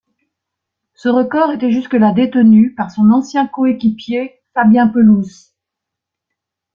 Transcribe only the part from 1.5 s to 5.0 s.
était jusque-là détenu par son ancien co-équipier Fabien